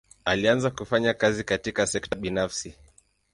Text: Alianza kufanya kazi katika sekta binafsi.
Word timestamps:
Alianza 0.25 0.71
kufanya 0.71 1.13
kazi 1.13 1.43
katika 1.43 1.87
sekta 1.87 2.15
binafsi. 2.15 2.75